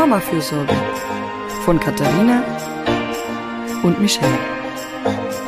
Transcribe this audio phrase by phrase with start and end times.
[0.00, 0.74] Mama-Fürsorge
[1.66, 2.42] von Katharina
[3.82, 4.38] und Michelle.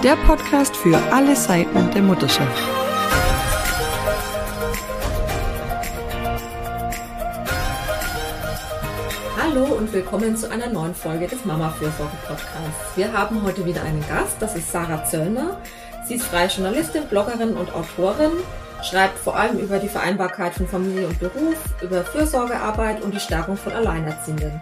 [0.02, 2.62] Der Podcast für alle Seiten der Mutterschaft.
[9.40, 12.94] Hallo und willkommen zu einer neuen Folge des Mama-Fürsorge Podcasts.
[12.94, 15.62] Wir haben heute wieder einen Gast, das ist Sarah Zöllner.
[16.06, 18.32] Sie ist freie Journalistin, Bloggerin und Autorin
[18.82, 23.56] schreibt vor allem über die Vereinbarkeit von Familie und Beruf, über Fürsorgearbeit und die Stärkung
[23.56, 24.60] von Alleinerziehenden.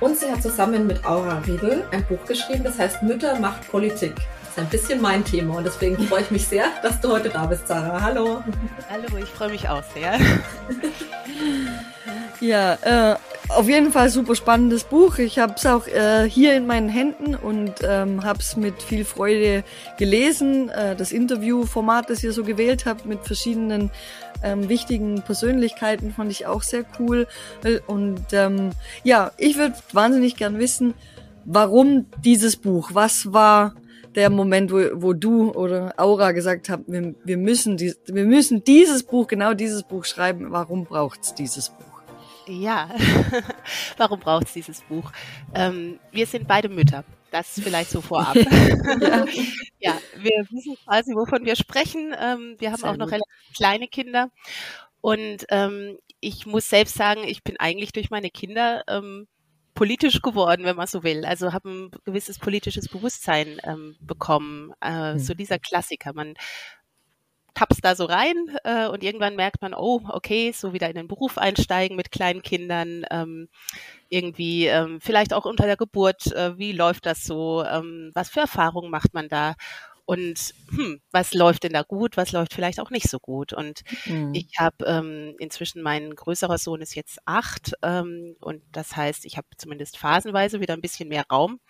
[0.00, 4.14] Und sie hat zusammen mit Aura Riedel ein Buch geschrieben, das heißt Mütter macht Politik.
[4.16, 7.28] Das ist ein bisschen mein Thema und deswegen freue ich mich sehr, dass du heute
[7.28, 8.00] da bist, Sarah.
[8.00, 8.42] Hallo.
[8.90, 10.18] Hallo, ich freue mich auch sehr.
[12.40, 13.16] Ja, äh,
[13.56, 15.18] auf jeden Fall super spannendes Buch.
[15.18, 19.04] Ich habe es auch äh, hier in meinen Händen und ähm, habe es mit viel
[19.04, 19.64] Freude
[19.98, 20.68] gelesen.
[20.68, 23.90] Äh, das Interviewformat, das ihr so gewählt habt mit verschiedenen
[24.42, 27.26] ähm, wichtigen Persönlichkeiten, fand ich auch sehr cool.
[27.86, 28.70] Und ähm,
[29.04, 30.94] ja, ich würde wahnsinnig gern wissen,
[31.44, 32.90] warum dieses Buch?
[32.92, 33.74] Was war
[34.14, 38.64] der Moment, wo, wo du oder Aura gesagt habt, wir, wir, müssen dies, wir müssen
[38.64, 40.46] dieses Buch, genau dieses Buch schreiben.
[40.50, 41.89] Warum braucht's dieses Buch?
[42.46, 42.90] Ja,
[43.96, 45.12] warum braucht es dieses Buch?
[45.54, 47.04] Ähm, wir sind beide Mütter.
[47.30, 48.34] Das vielleicht so vorab.
[49.00, 49.24] ja.
[49.78, 49.98] ja.
[50.16, 52.14] wir wissen quasi, wovon wir sprechen.
[52.18, 54.30] Ähm, wir haben Sehr auch noch relativ kleine Kinder.
[55.00, 59.28] Und ähm, ich muss selbst sagen, ich bin eigentlich durch meine Kinder ähm,
[59.74, 61.24] politisch geworden, wenn man so will.
[61.24, 64.72] Also habe ein gewisses politisches Bewusstsein ähm, bekommen.
[64.82, 65.18] Äh, mhm.
[65.20, 66.12] So dieser Klassiker.
[66.12, 66.34] Man
[67.54, 68.34] tappst da so rein
[68.64, 72.42] äh, und irgendwann merkt man, oh, okay, so wieder in den Beruf einsteigen mit kleinen
[72.42, 73.48] Kindern, ähm,
[74.08, 78.40] irgendwie ähm, vielleicht auch unter der Geburt, äh, wie läuft das so, ähm, was für
[78.40, 79.54] Erfahrungen macht man da
[80.10, 83.52] und hm, was läuft denn da gut, was läuft vielleicht auch nicht so gut.
[83.52, 84.34] Und mhm.
[84.34, 89.36] ich habe ähm, inzwischen, mein größerer Sohn ist jetzt acht ähm, und das heißt, ich
[89.36, 91.60] habe zumindest phasenweise wieder ein bisschen mehr Raum.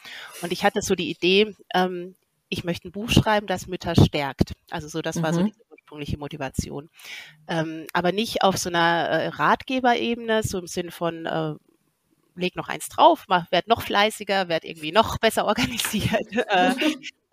[0.41, 2.15] Und ich hatte so die Idee, ähm,
[2.49, 4.55] ich möchte ein Buch schreiben, das Mütter stärkt.
[4.71, 5.53] Also so, das war so mhm.
[5.91, 6.89] Ursprüngliche Motivation.
[7.49, 11.55] Ähm, aber nicht auf so einer äh, Ratgeberebene, so im Sinn von, äh,
[12.37, 16.33] leg noch eins drauf, mach, werd noch fleißiger, werd irgendwie noch besser organisiert.
[16.33, 16.75] äh,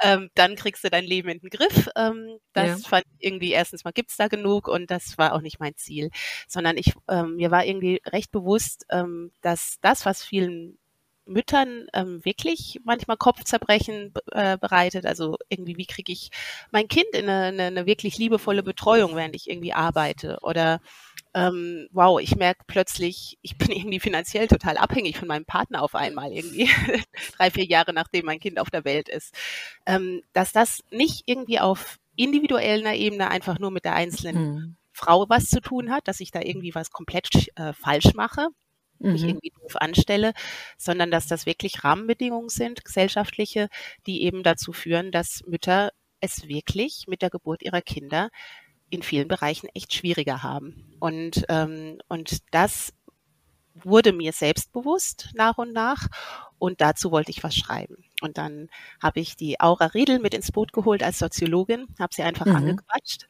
[0.02, 1.90] ähm, dann kriegst du dein Leben in den Griff.
[1.96, 2.90] Ähm, das ja.
[2.90, 6.10] fand irgendwie erstens mal gibt's da genug und das war auch nicht mein Ziel,
[6.48, 10.78] sondern ich ähm, mir war irgendwie recht bewusst, ähm, dass das, was vielen
[11.28, 15.06] Müttern ähm, wirklich manchmal Kopfzerbrechen äh, bereitet.
[15.06, 16.30] Also irgendwie, wie kriege ich
[16.72, 20.38] mein Kind in eine, eine, eine, wirklich liebevolle Betreuung, während ich irgendwie arbeite?
[20.42, 20.80] Oder
[21.34, 25.96] ähm, wow, ich merke plötzlich, ich bin irgendwie finanziell total abhängig von meinem Partner auf
[25.96, 26.70] einmal, irgendwie
[27.38, 29.34] drei, vier Jahre nachdem mein Kind auf der Welt ist.
[29.86, 34.78] Ähm, dass das nicht irgendwie auf individueller Ebene einfach nur mit der einzelnen hm.
[34.92, 38.48] Frau was zu tun hat, dass ich da irgendwie was komplett äh, falsch mache,
[39.00, 39.30] mich mhm.
[39.30, 40.34] irgendwie doof anstelle,
[40.78, 43.70] sondern dass das wirklich Rahmenbedingungen sind, gesellschaftliche,
[44.06, 48.30] die eben dazu führen, dass Mütter es wirklich mit der Geburt ihrer Kinder
[48.90, 50.96] in vielen Bereichen echt schwieriger haben.
[51.00, 52.94] Und, ähm, und das
[53.74, 56.08] wurde mir selbstbewusst nach und nach
[56.60, 58.04] und dazu wollte ich was schreiben.
[58.22, 58.70] Und dann
[59.02, 62.56] habe ich die Aura Riedel mit ins Boot geholt als Soziologin, habe sie einfach mhm.
[62.56, 63.28] angequatscht,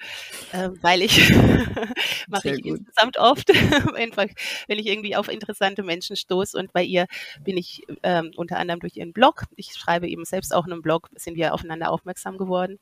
[0.53, 1.29] äh, weil ich
[2.29, 2.79] mache ich gut.
[2.79, 3.51] insgesamt oft,
[3.95, 4.27] einfach,
[4.67, 6.57] wenn ich irgendwie auf interessante Menschen stoße.
[6.57, 7.07] Und bei ihr
[7.43, 10.81] bin ich ähm, unter anderem durch ihren Blog, ich schreibe eben selbst auch in einem
[10.81, 12.79] Blog, sind wir aufeinander aufmerksam geworden.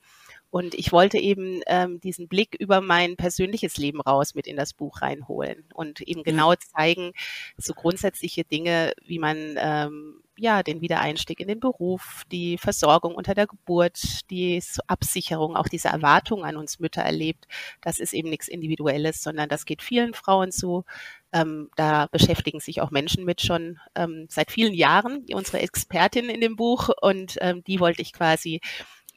[0.51, 4.73] Und ich wollte eben ähm, diesen Blick über mein persönliches Leben raus mit in das
[4.73, 7.13] Buch reinholen und eben genau zeigen,
[7.57, 13.33] so grundsätzliche Dinge, wie man ähm, ja den Wiedereinstieg in den Beruf, die Versorgung unter
[13.33, 17.47] der Geburt, die Absicherung, auch diese Erwartungen an uns Mütter erlebt.
[17.81, 20.83] Das ist eben nichts Individuelles, sondern das geht vielen Frauen so.
[21.31, 26.41] Ähm, da beschäftigen sich auch Menschen mit schon ähm, seit vielen Jahren, unsere Expertin in
[26.41, 26.89] dem Buch.
[27.01, 28.61] Und ähm, die wollte ich quasi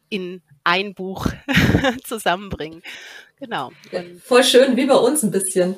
[0.08, 1.26] in ein Buch
[2.04, 2.82] zusammenbringen.
[3.40, 3.70] Genau.
[3.92, 5.76] Und Voll schön, wie bei uns ein bisschen.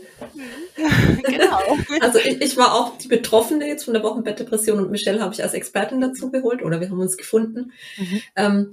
[1.22, 1.60] genau.
[2.00, 5.42] Also ich, ich, war auch die Betroffene jetzt von der Wochenbettdepression und Michelle habe ich
[5.42, 7.72] als Expertin dazu geholt oder wir haben uns gefunden.
[7.98, 8.22] Mhm.
[8.36, 8.70] Ähm,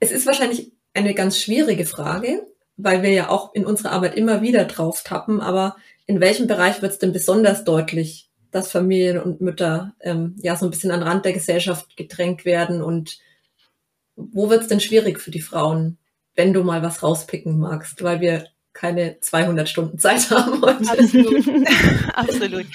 [0.00, 2.46] es ist wahrscheinlich eine ganz schwierige Frage,
[2.76, 5.76] weil wir ja auch in unserer Arbeit immer wieder drauf tappen, aber
[6.06, 10.66] in welchem Bereich wird es denn besonders deutlich, dass Familien und Mütter ähm, ja so
[10.66, 13.18] ein bisschen an Rand der Gesellschaft gedrängt werden und
[14.16, 15.98] wo wird es denn schwierig für die Frauen,
[16.34, 20.90] wenn du mal was rauspicken magst, weil wir keine 200 Stunden Zeit haben heute.
[20.90, 21.66] Absolut.
[22.14, 22.66] Absolut.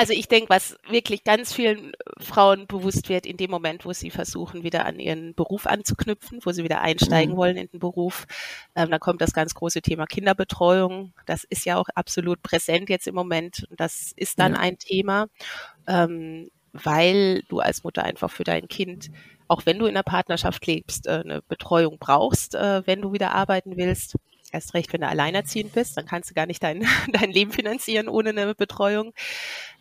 [0.00, 4.10] Also ich denke, was wirklich ganz vielen Frauen bewusst wird in dem Moment, wo sie
[4.10, 7.36] versuchen, wieder an ihren Beruf anzuknüpfen, wo sie wieder einsteigen mhm.
[7.36, 8.24] wollen in den Beruf,
[8.74, 11.12] ähm, da kommt das ganz große Thema Kinderbetreuung.
[11.26, 13.66] Das ist ja auch absolut präsent jetzt im Moment.
[13.76, 14.60] Das ist dann ja.
[14.60, 15.26] ein Thema.
[15.86, 19.10] ähm, weil du als Mutter einfach für dein Kind,
[19.48, 23.32] auch wenn du in einer Partnerschaft lebst, äh, eine Betreuung brauchst, äh, wenn du wieder
[23.32, 24.16] arbeiten willst.
[24.52, 28.08] Erst recht, wenn du alleinerziehend bist, dann kannst du gar nicht dein, dein Leben finanzieren
[28.08, 29.12] ohne eine Betreuung.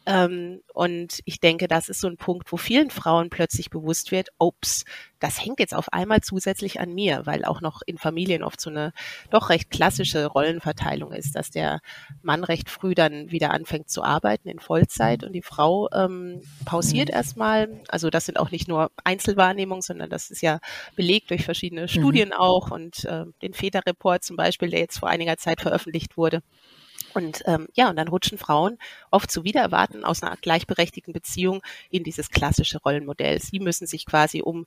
[0.09, 4.29] Ähm, und ich denke, das ist so ein Punkt, wo vielen Frauen plötzlich bewusst wird,
[4.39, 4.83] ups,
[5.19, 8.71] das hängt jetzt auf einmal zusätzlich an mir, weil auch noch in Familien oft so
[8.71, 8.91] eine
[9.29, 11.79] doch recht klassische Rollenverteilung ist, dass der
[12.23, 17.09] Mann recht früh dann wieder anfängt zu arbeiten in Vollzeit und die Frau ähm, pausiert
[17.09, 17.15] mhm.
[17.15, 17.81] erstmal.
[17.87, 20.59] Also das sind auch nicht nur Einzelwahrnehmungen, sondern das ist ja
[20.95, 21.87] belegt durch verschiedene mhm.
[21.87, 26.41] Studien auch und äh, den Väterreport zum Beispiel, der jetzt vor einiger Zeit veröffentlicht wurde.
[27.13, 28.77] Und ähm, ja, und dann rutschen Frauen
[29.11, 33.39] oft zu Wiedererwarten aus einer gleichberechtigten Beziehung in dieses klassische Rollenmodell.
[33.39, 34.65] Sie müssen sich quasi um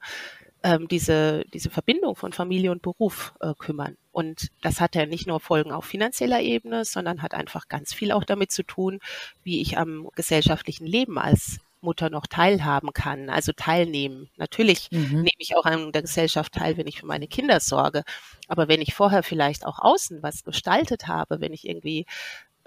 [0.63, 3.97] ähm, diese, diese Verbindung von Familie und Beruf äh, kümmern.
[4.13, 8.13] Und das hat ja nicht nur Folgen auf finanzieller Ebene, sondern hat einfach ganz viel
[8.13, 9.01] auch damit zu tun,
[9.43, 14.31] wie ich am gesellschaftlichen Leben als Mutter noch teilhaben kann, also teilnehmen.
[14.37, 15.23] Natürlich mhm.
[15.23, 18.05] nehme ich auch an der Gesellschaft teil, wenn ich für meine Kinder sorge.
[18.49, 22.07] Aber wenn ich vorher vielleicht auch außen was gestaltet habe, wenn ich irgendwie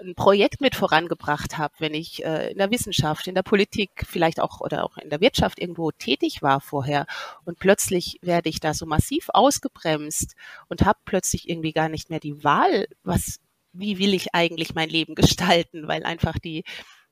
[0.00, 4.40] ein Projekt mit vorangebracht habe, wenn ich äh, in der Wissenschaft, in der Politik, vielleicht
[4.40, 7.06] auch oder auch in der Wirtschaft irgendwo tätig war vorher
[7.44, 10.34] und plötzlich werde ich da so massiv ausgebremst
[10.68, 13.40] und habe plötzlich irgendwie gar nicht mehr die Wahl, was
[13.72, 16.64] wie will ich eigentlich mein Leben gestalten, weil einfach die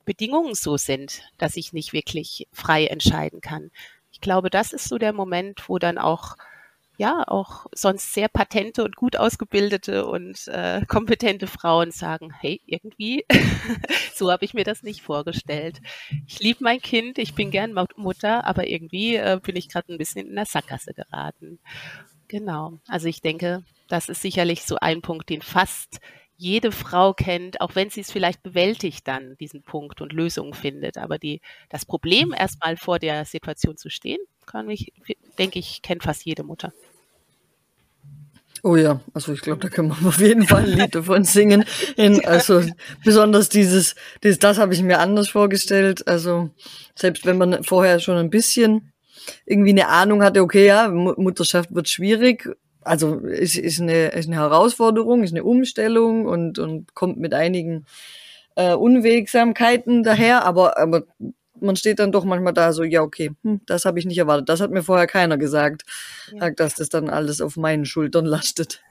[0.05, 3.71] Bedingungen so sind, dass ich nicht wirklich frei entscheiden kann.
[4.11, 6.35] Ich glaube, das ist so der Moment, wo dann auch
[6.97, 13.25] ja auch sonst sehr patente und gut ausgebildete und äh, kompetente Frauen sagen, hey, irgendwie,
[14.15, 15.81] so habe ich mir das nicht vorgestellt.
[16.27, 19.97] Ich liebe mein Kind, ich bin gern Mutter, aber irgendwie äh, bin ich gerade ein
[19.97, 21.59] bisschen in der Sackgasse geraten.
[22.27, 22.79] Genau.
[22.87, 25.99] Also ich denke, das ist sicherlich so ein Punkt, den fast
[26.37, 30.97] jede Frau kennt, auch wenn sie es vielleicht bewältigt dann, diesen Punkt und Lösungen findet.
[30.97, 34.93] Aber die, das Problem, erstmal vor der Situation zu stehen, kann ich,
[35.37, 36.73] denke ich, kennt fast jede Mutter.
[38.63, 41.65] Oh ja, also ich glaube, da können wir auf jeden Fall ein Lied davon singen.
[41.97, 42.63] In, also
[43.03, 46.07] besonders dieses, dieses das habe ich mir anders vorgestellt.
[46.07, 46.49] Also
[46.95, 48.91] selbst wenn man vorher schon ein bisschen
[49.45, 52.49] irgendwie eine Ahnung hatte, okay, ja, Mutterschaft wird schwierig,
[52.85, 57.85] also ist, ist, eine, ist eine Herausforderung, ist eine Umstellung und, und kommt mit einigen
[58.55, 61.03] äh, Unwegsamkeiten daher, aber, aber
[61.59, 64.49] man steht dann doch manchmal da so, ja, okay, hm, das habe ich nicht erwartet.
[64.49, 65.83] Das hat mir vorher keiner gesagt,
[66.31, 66.49] ja.
[66.51, 68.81] dass das dann alles auf meinen Schultern lastet.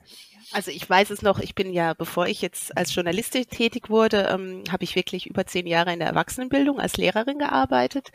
[0.52, 4.29] Also ich weiß es noch, ich bin ja, bevor ich jetzt als Journalistin tätig wurde,
[4.31, 8.11] ähm, habe ich wirklich über zehn Jahre in der Erwachsenenbildung als Lehrerin gearbeitet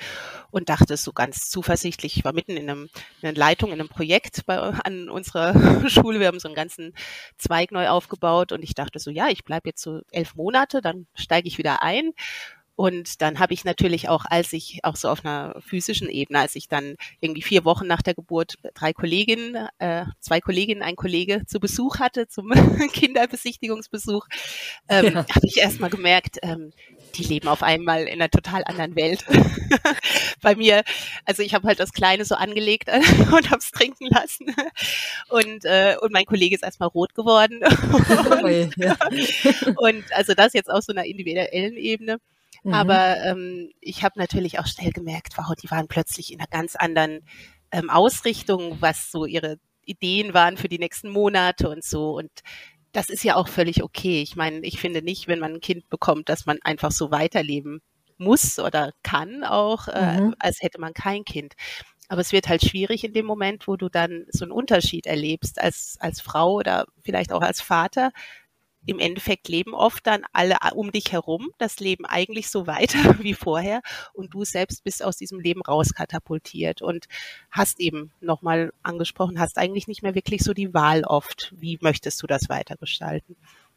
[0.52, 2.90] und dachte so ganz zuversichtlich, ich war mitten in, einem,
[3.22, 6.94] in einer Leitung, in einem Projekt bei, an unserer Schule, wir haben so einen ganzen
[7.38, 11.08] Zweig neu aufgebaut und ich dachte so, ja, ich bleibe jetzt so elf Monate, dann
[11.16, 12.14] steige ich wieder ein
[12.80, 16.56] und dann habe ich natürlich auch, als ich auch so auf einer physischen Ebene, als
[16.56, 21.46] ich dann irgendwie vier Wochen nach der Geburt drei Kolleginnen, äh, zwei Kolleginnen, ein Kollege
[21.46, 22.50] zu Besuch hatte, zum
[22.94, 24.26] Kinderbesichtigungsbesuch,
[24.88, 25.26] ähm, ja.
[25.28, 26.72] habe ich erstmal gemerkt, ähm,
[27.16, 29.26] die leben auf einmal in einer total anderen Welt.
[30.42, 30.84] Bei mir,
[31.26, 32.88] also ich habe halt das Kleine so angelegt
[33.34, 34.56] und habe es trinken lassen.
[35.28, 37.60] Und, äh, und mein Kollege ist erstmal rot geworden.
[37.62, 38.96] und, ja.
[39.76, 42.22] und also das jetzt auf so einer individuellen Ebene.
[42.64, 42.74] Mhm.
[42.74, 46.76] Aber ähm, ich habe natürlich auch schnell gemerkt, wow, die waren plötzlich in einer ganz
[46.76, 47.22] anderen
[47.72, 52.18] ähm, Ausrichtung, was so ihre Ideen waren für die nächsten Monate und so.
[52.18, 52.32] Und
[52.92, 54.22] das ist ja auch völlig okay.
[54.22, 57.82] Ich meine, ich finde nicht, wenn man ein Kind bekommt, dass man einfach so weiterleben
[58.18, 60.36] muss oder kann auch, äh, mhm.
[60.40, 61.54] als hätte man kein Kind.
[62.10, 65.62] Aber es wird halt schwierig in dem Moment, wo du dann so einen Unterschied erlebst
[65.62, 68.12] als, als Frau oder vielleicht auch als Vater,
[68.86, 73.34] im Endeffekt leben oft dann alle um dich herum das Leben eigentlich so weiter wie
[73.34, 73.82] vorher
[74.14, 77.06] und du selbst bist aus diesem Leben rauskatapultiert und
[77.52, 82.22] hast eben nochmal angesprochen, hast eigentlich nicht mehr wirklich so die Wahl oft, wie möchtest
[82.22, 83.36] du das weitergestalten.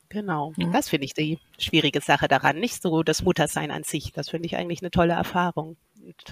[0.09, 0.68] Genau, ja.
[0.71, 4.47] das finde ich die schwierige Sache daran, nicht so das Muttersein an sich, das finde
[4.47, 5.76] ich eigentlich eine tolle Erfahrung.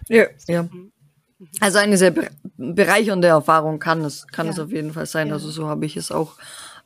[0.09, 0.65] Ja, ja.
[0.65, 0.93] Mhm.
[1.61, 2.15] Also eine sehr
[2.59, 4.53] bereichernde Erfahrung kann es, kann ja.
[4.53, 5.29] es auf jeden Fall sein.
[5.29, 5.35] Ja.
[5.35, 6.37] Also so habe ich es auch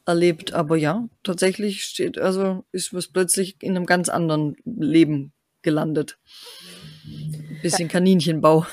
[0.07, 0.53] erlebt.
[0.53, 5.33] Aber ja, tatsächlich steht, also ist was plötzlich in einem ganz anderen Leben
[5.63, 6.19] gelandet.
[7.63, 8.67] bisschen Kaninchenbau.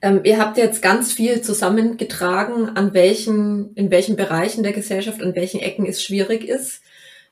[0.00, 5.36] Ähm, ihr habt jetzt ganz viel zusammengetragen, an welchen, in welchen Bereichen der Gesellschaft, an
[5.36, 6.82] welchen Ecken es schwierig ist.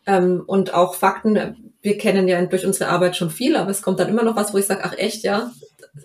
[0.06, 3.98] Ähm, und auch Fakten, wir kennen ja durch unsere Arbeit schon viel, aber es kommt
[3.98, 5.50] dann immer noch was, wo ich sage, ach echt, ja,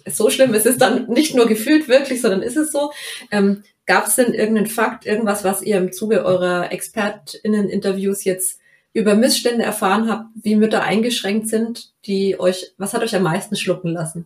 [0.08, 2.92] so schlimm ist es dann nicht nur gefühlt wirklich, sondern ist es so.
[3.32, 8.60] Ähm, Gab es denn irgendeinen Fakt, irgendwas, was ihr im Zuge eurer ExpertInnen-Interviews jetzt
[8.94, 13.56] über Missstände erfahren habt, wie Mütter eingeschränkt sind, die euch, was hat euch am meisten
[13.56, 14.26] schlucken lassen?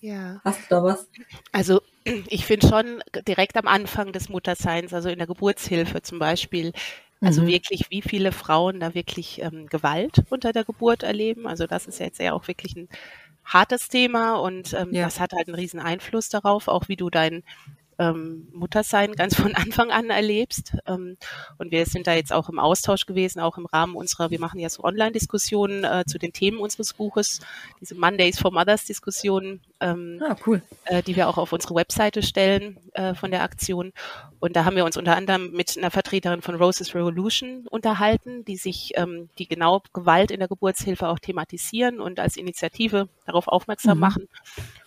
[0.00, 0.40] Ja.
[0.42, 1.06] Hast du da was?
[1.52, 6.72] Also ich finde schon direkt am Anfang des Mutterseins, also in der Geburtshilfe zum Beispiel,
[7.20, 7.48] also mhm.
[7.48, 11.46] wirklich, wie viele Frauen da wirklich ähm, Gewalt unter der Geburt erleben.
[11.46, 12.88] Also das ist jetzt ja auch wirklich ein
[13.44, 15.04] hartes Thema und ähm, ja.
[15.04, 17.42] das hat halt einen riesen Einfluss darauf, auch wie du dein
[18.00, 20.76] ähm, Muttersein ganz von Anfang an erlebst.
[20.86, 21.16] Ähm,
[21.58, 24.58] und wir sind da jetzt auch im Austausch gewesen, auch im Rahmen unserer, wir machen
[24.58, 27.40] ja so Online-Diskussionen äh, zu den Themen unseres Buches,
[27.80, 30.62] diese Mondays for Mothers Diskussionen, ähm, ah, cool.
[30.86, 33.92] äh, die wir auch auf unsere Webseite stellen äh, von der Aktion.
[34.40, 38.56] Und da haben wir uns unter anderem mit einer Vertreterin von Roses Revolution unterhalten, die
[38.56, 43.98] sich, ähm, die genau Gewalt in der Geburtshilfe auch thematisieren und als Initiative darauf aufmerksam
[43.98, 44.00] mhm.
[44.00, 44.28] machen.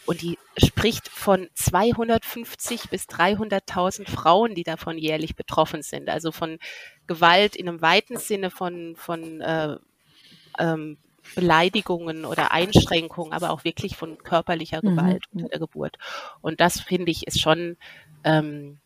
[0.05, 6.09] Und die spricht von 250 bis 300.000 Frauen, die davon jährlich betroffen sind.
[6.09, 6.59] Also von
[7.07, 9.77] Gewalt in einem weiten Sinne von, von äh,
[10.59, 10.97] ähm,
[11.35, 14.89] Beleidigungen oder Einschränkungen, aber auch wirklich von körperlicher mhm.
[14.95, 15.37] Gewalt mhm.
[15.39, 15.97] unter der Geburt.
[16.41, 17.77] Und das finde ich ist schon
[18.23, 18.79] ähm,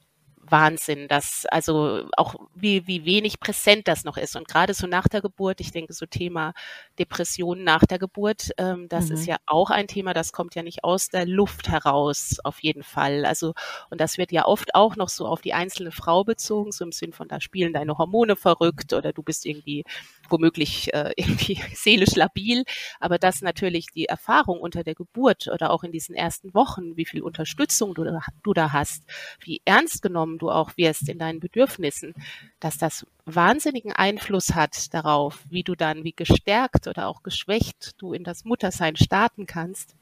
[0.50, 4.36] Wahnsinn, dass also auch wie, wie wenig präsent das noch ist.
[4.36, 6.54] Und gerade so nach der Geburt, ich denke, so Thema
[7.00, 9.16] Depression nach der Geburt, ähm, das mhm.
[9.16, 12.84] ist ja auch ein Thema, das kommt ja nicht aus der Luft heraus, auf jeden
[12.84, 13.26] Fall.
[13.26, 13.54] Also,
[13.90, 16.92] und das wird ja oft auch noch so auf die einzelne Frau bezogen, so im
[16.92, 19.84] Sinn von, da spielen deine Hormone verrückt oder du bist irgendwie
[20.30, 22.64] womöglich äh, irgendwie seelisch labil,
[23.00, 27.06] aber dass natürlich die Erfahrung unter der Geburt oder auch in diesen ersten Wochen, wie
[27.06, 28.04] viel Unterstützung du,
[28.44, 29.04] du da hast,
[29.42, 32.14] wie ernst genommen du auch wirst in deinen Bedürfnissen,
[32.60, 38.14] dass das wahnsinnigen Einfluss hat darauf, wie du dann, wie gestärkt oder auch geschwächt du
[38.14, 39.96] in das Muttersein starten kannst.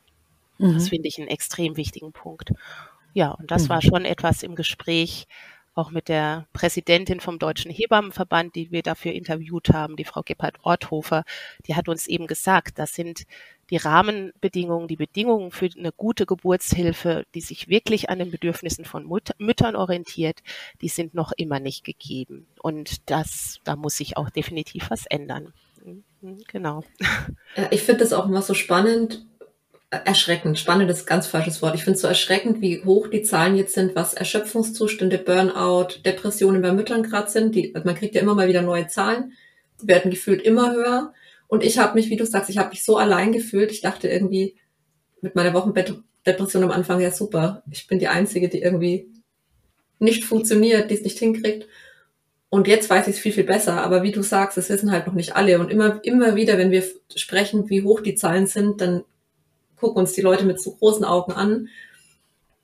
[0.58, 0.74] Mhm.
[0.74, 2.54] Das finde ich einen extrem wichtigen Punkt.
[3.14, 3.70] Ja, und das mhm.
[3.70, 5.28] war schon etwas im Gespräch,
[5.76, 11.24] auch mit der Präsidentin vom Deutschen Hebammenverband, die wir dafür interviewt haben, die Frau Gebhardt-Orthofer,
[11.68, 13.26] die hat uns eben gesagt, das sind
[13.70, 19.04] die Rahmenbedingungen, die Bedingungen für eine gute Geburtshilfe, die sich wirklich an den Bedürfnissen von
[19.04, 20.42] Mut Müttern orientiert,
[20.82, 22.48] die sind noch immer nicht gegeben.
[22.62, 25.54] Und das, da muss sich auch definitiv was ändern.
[26.22, 26.84] Mhm, genau.
[27.72, 29.26] Ich finde das auch immer so spannend,
[30.04, 30.60] erschreckend.
[30.60, 31.76] Spannend ist ganz falsches Wort.
[31.76, 36.62] Ich finde es so erschreckend, wie hoch die Zahlen jetzt sind, was Erschöpfungszustände, Burnout, Depressionen
[36.62, 37.56] bei Müttern gerade sind.
[37.56, 39.34] Die, also man kriegt ja immer mal wieder neue Zahlen.
[39.82, 41.14] Die werden gefühlt immer höher.
[41.48, 43.72] Und ich habe mich, wie du sagst, ich habe mich so allein gefühlt.
[43.72, 44.56] Ich dachte irgendwie
[45.22, 49.10] mit meiner Wochenbettdepression am Anfang, ja super, ich bin die Einzige, die irgendwie
[50.00, 51.68] nicht funktioniert, die es nicht hinkriegt.
[52.50, 53.82] Und jetzt weiß ich es viel, viel besser.
[53.82, 55.60] Aber wie du sagst, das wissen halt noch nicht alle.
[55.60, 56.84] Und immer, immer wieder, wenn wir
[57.16, 59.04] sprechen, wie hoch die Zahlen sind, dann
[59.86, 61.70] gucken uns die Leute mit so großen Augen an.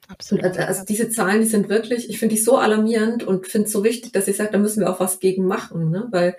[0.07, 0.43] Absolut.
[0.43, 3.71] Also, also diese Zahlen, die sind wirklich, ich finde die so alarmierend und finde es
[3.71, 6.07] so wichtig, dass ich sage, da müssen wir auch was gegen machen, ne?
[6.09, 6.35] weil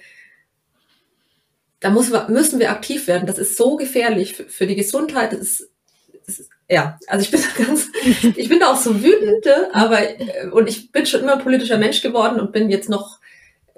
[1.79, 3.27] da muss, müssen wir aktiv werden.
[3.27, 5.33] Das ist so gefährlich für, für die Gesundheit.
[5.33, 5.71] Das ist,
[6.27, 7.89] das ist, ja, also ich bin da ganz,
[8.37, 12.03] ich bin da auch so wütende, aber äh, und ich bin schon immer politischer Mensch
[12.03, 13.21] geworden und bin jetzt noch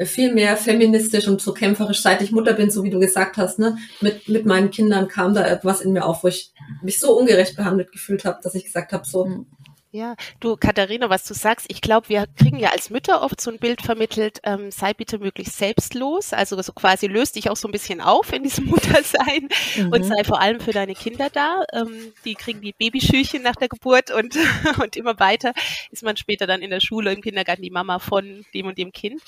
[0.00, 3.58] viel mehr feministisch und so kämpferisch, seit ich Mutter bin, so wie du gesagt hast,
[3.58, 7.16] ne, mit, mit meinen Kindern kam da etwas in mir auf, wo ich mich so
[7.16, 9.46] ungerecht behandelt gefühlt habe, dass ich gesagt habe, so, mhm.
[9.94, 13.52] Ja, du Katharina, was du sagst, ich glaube, wir kriegen ja als Mütter oft so
[13.52, 17.68] ein Bild vermittelt, ähm, sei bitte möglichst selbstlos, also so quasi löst dich auch so
[17.68, 19.92] ein bisschen auf in diesem Muttersein mhm.
[19.92, 21.62] und sei vor allem für deine Kinder da.
[21.72, 24.36] Ähm, die kriegen die Babyschüchen nach der Geburt und,
[24.82, 25.52] und immer weiter
[25.92, 28.90] ist man später dann in der Schule, im Kindergarten die Mama von dem und dem
[28.90, 29.22] Kind.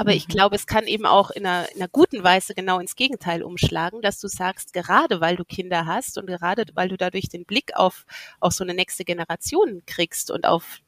[0.00, 0.32] Aber ich mhm.
[0.32, 4.00] glaube, es kann eben auch in einer, in einer guten Weise genau ins Gegenteil umschlagen,
[4.00, 7.76] dass du sagst, gerade weil du Kinder hast und gerade weil du dadurch den Blick
[7.76, 8.06] auf
[8.40, 10.78] auch so eine nächste Generation kriegst und auf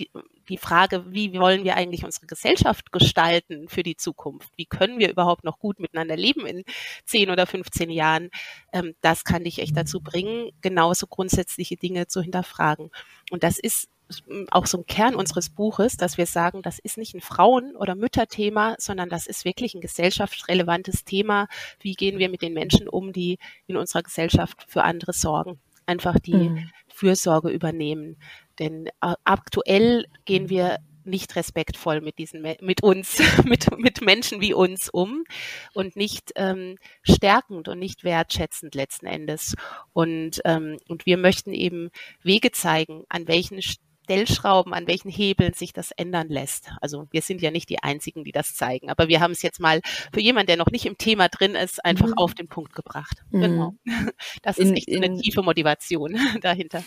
[0.00, 0.10] die,
[0.48, 4.50] die Frage, wie wollen wir eigentlich unsere Gesellschaft gestalten für die Zukunft?
[4.56, 6.64] Wie können wir überhaupt noch gut miteinander leben in
[7.04, 8.30] 10 oder 15 Jahren?
[8.72, 12.90] Ähm, das kann dich echt dazu bringen, genauso grundsätzliche Dinge zu hinterfragen.
[13.30, 13.88] Und das ist
[14.50, 17.94] auch so ein Kern unseres Buches, dass wir sagen, das ist nicht ein Frauen- oder
[17.94, 21.48] Mütterthema, sondern das ist wirklich ein gesellschaftsrelevantes Thema.
[21.80, 25.58] Wie gehen wir mit den Menschen um, die in unserer Gesellschaft für andere sorgen?
[25.86, 26.70] Einfach die mhm.
[26.88, 28.16] Fürsorge übernehmen.
[28.58, 34.52] Denn äh, aktuell gehen wir nicht respektvoll mit diesen mit uns mit mit Menschen wie
[34.52, 35.24] uns um
[35.72, 39.54] und nicht ähm, stärkend und nicht wertschätzend letzten Endes
[39.92, 41.90] und ähm, und wir möchten eben
[42.22, 43.62] Wege zeigen an welchen
[44.06, 46.70] Stellschrauben, an welchen Hebeln sich das ändern lässt.
[46.80, 49.58] Also wir sind ja nicht die Einzigen, die das zeigen, aber wir haben es jetzt
[49.58, 49.80] mal
[50.12, 52.14] für jemanden, der noch nicht im Thema drin ist, einfach mhm.
[52.14, 53.24] auf den Punkt gebracht.
[53.30, 53.40] Mhm.
[53.40, 53.74] Genau.
[54.42, 56.84] Das ist in, echt eine in, tiefe Motivation dahinter.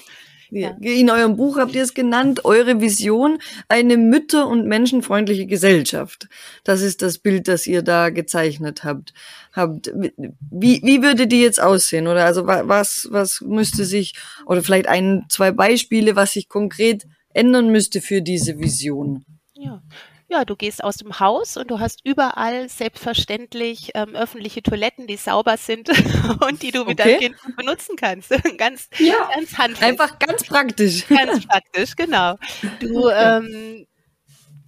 [0.52, 0.76] Ja.
[0.80, 6.28] In eurem Buch habt ihr es genannt, eure Vision, eine mütter- und menschenfreundliche Gesellschaft.
[6.64, 9.14] Das ist das Bild, das ihr da gezeichnet habt.
[9.54, 9.92] habt.
[10.52, 12.08] Wie, wie würde die jetzt aussehen?
[12.08, 14.16] Oder also was, was müsste sich,
[14.46, 19.26] oder vielleicht ein, zwei Beispiele, was sich konkret ändern müsste für diese Vision?
[19.54, 19.82] Ja,
[20.30, 25.18] ja, du gehst aus dem Haus und du hast überall selbstverständlich ähm, öffentliche Toiletten, die
[25.18, 25.90] sauber sind
[26.48, 27.18] und die du mit okay.
[27.20, 28.30] deinem Kind benutzen kannst.
[28.58, 29.84] ganz, ja, ganz handfest.
[29.84, 31.08] Einfach ganz praktisch.
[31.08, 32.36] Ganz praktisch, genau.
[32.80, 33.88] Du ähm,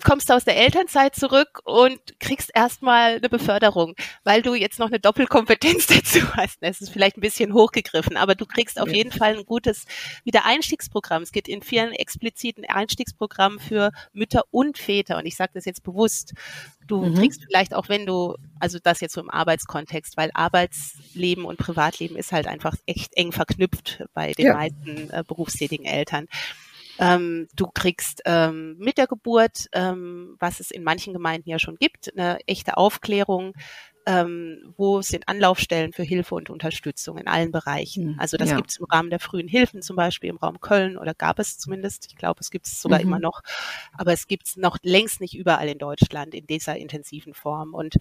[0.02, 5.00] kommst aus der Elternzeit zurück und kriegst erstmal eine Beförderung, weil du jetzt noch eine
[5.00, 6.58] Doppelkompetenz dazu hast.
[6.62, 8.96] Es ist vielleicht ein bisschen hochgegriffen, aber du kriegst auf ja.
[8.96, 9.86] jeden Fall ein gutes
[10.24, 11.24] Wiedereinstiegsprogramm.
[11.24, 15.84] Es geht in vielen expliziten Einstiegsprogrammen für Mütter und Väter und ich sage das jetzt
[15.84, 16.34] bewusst.
[16.88, 17.16] Du mhm.
[17.16, 22.16] kriegst vielleicht auch, wenn du, also das jetzt so im Arbeitskontext, weil Arbeitsleben und Privatleben
[22.18, 24.54] ist halt einfach echt eng verknüpft bei den ja.
[24.56, 26.28] meisten äh, berufstätigen Eltern.
[27.02, 31.76] Ähm, du kriegst ähm, mit der Geburt, ähm, was es in manchen Gemeinden ja schon
[31.76, 33.54] gibt, eine echte Aufklärung
[34.06, 38.14] ähm, wo sind Anlaufstellen für Hilfe und Unterstützung in allen Bereichen.
[38.14, 38.56] Hm, also das ja.
[38.56, 41.58] gibt es im Rahmen der frühen Hilfen, zum Beispiel im Raum Köln oder gab es
[41.58, 42.08] zumindest.
[42.08, 43.06] Ich glaube, es gibt es sogar mhm.
[43.06, 43.42] immer noch,
[43.94, 47.74] aber es gibt es noch längst nicht überall in Deutschland in dieser intensiven Form.
[47.74, 47.96] Und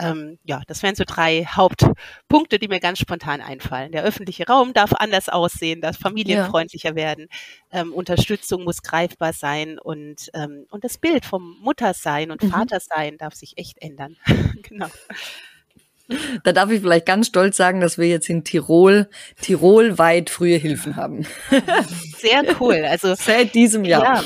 [0.00, 3.92] ähm, ja, das wären so drei Hauptpunkte, die mir ganz spontan einfallen.
[3.92, 6.94] Der öffentliche Raum darf anders aussehen, darf familienfreundlicher ja.
[6.96, 7.28] werden.
[7.70, 12.50] Ähm, Unterstützung muss greifbar sein und, ähm, und das Bild vom Muttersein und mhm.
[12.50, 14.16] Vatersein darf sich echt ändern.
[14.68, 14.88] genau.
[16.42, 19.08] Da darf ich vielleicht ganz stolz sagen, dass wir jetzt in Tirol,
[19.40, 21.24] Tirol weit frühe Hilfen haben.
[22.18, 22.84] Sehr cool.
[22.84, 24.16] Also seit diesem Jahr.
[24.16, 24.24] Ja.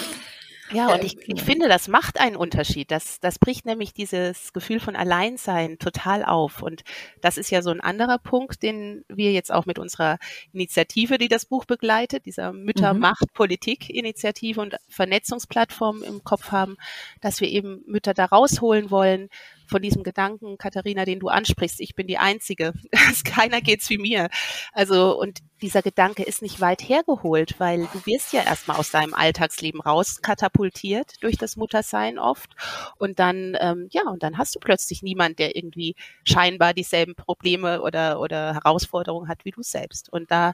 [0.71, 2.91] Ja, und ich, ich finde, das macht einen Unterschied.
[2.91, 6.63] Das, das bricht nämlich dieses Gefühl von Alleinsein total auf.
[6.63, 6.85] Und
[7.21, 10.19] das ist ja so ein anderer Punkt, den wir jetzt auch mit unserer
[10.53, 16.77] Initiative, die das Buch begleitet, dieser Müttermacht-Politik-Initiative und Vernetzungsplattform im Kopf haben,
[17.21, 19.29] dass wir eben Mütter da rausholen wollen,
[19.67, 22.73] von diesem Gedanken, Katharina, den du ansprichst, ich bin die Einzige.
[23.25, 24.29] Keiner geht's wie mir.
[24.73, 29.15] Also, und dieser Gedanke ist nicht weit hergeholt, weil du wirst ja erstmal aus deinem
[29.15, 32.51] Alltagsleben raus katapultiert durch das Muttersein oft.
[32.99, 37.81] Und dann, ähm, ja, und dann hast du plötzlich niemand, der irgendwie scheinbar dieselben Probleme
[37.81, 40.13] oder, oder Herausforderungen hat wie du selbst.
[40.13, 40.53] Und da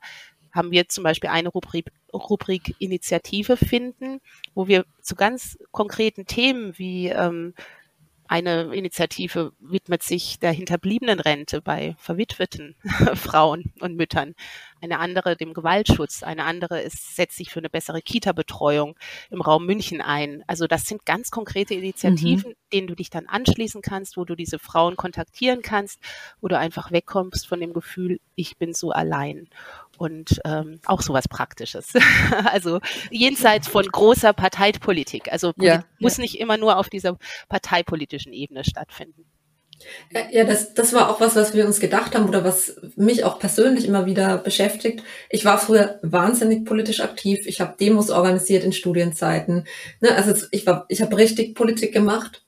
[0.52, 4.20] haben wir zum Beispiel eine Rubrik, Rubrik Initiative finden,
[4.54, 7.54] wo wir zu ganz konkreten Themen wie ähm,
[8.30, 12.76] eine Initiative widmet sich der Hinterbliebenenrente bei verwitweten
[13.14, 14.36] Frauen und Müttern.
[14.80, 16.22] Eine andere dem Gewaltschutz.
[16.22, 18.96] Eine andere ist, setzt sich für eine bessere Kita-Betreuung
[19.30, 20.42] im Raum München ein.
[20.46, 22.56] Also das sind ganz konkrete Initiativen, mhm.
[22.72, 26.00] denen du dich dann anschließen kannst, wo du diese Frauen kontaktieren kannst,
[26.40, 29.48] wo du einfach wegkommst von dem Gefühl, ich bin so allein
[29.98, 31.92] und ähm, auch sowas Praktisches.
[32.44, 35.30] also jenseits von großer Parteipolitik.
[35.30, 36.22] Also ja, muss ja.
[36.22, 39.26] nicht immer nur auf dieser parteipolitischen Ebene stattfinden.
[40.30, 43.38] Ja, das, das war auch was, was wir uns gedacht haben oder was mich auch
[43.38, 45.02] persönlich immer wieder beschäftigt.
[45.30, 47.46] Ich war früher wahnsinnig politisch aktiv.
[47.46, 49.66] Ich habe Demos organisiert in Studienzeiten.
[50.00, 52.44] Ne, also ich war, ich habe richtig Politik gemacht.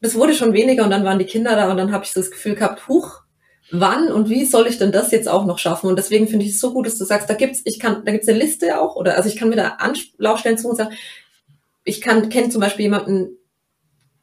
[0.00, 2.20] Das wurde schon weniger und dann waren die Kinder da und dann habe ich so
[2.20, 3.22] das Gefühl gehabt, huch,
[3.70, 5.88] wann und wie soll ich denn das jetzt auch noch schaffen?
[5.88, 8.12] Und deswegen finde ich es so gut, dass du sagst, da gibt's, ich kann, da
[8.12, 10.94] gibt's eine Liste auch, oder also ich kann mir da Anlaufstellen zu und sagen,
[11.84, 13.38] ich kann, kenne zum Beispiel jemanden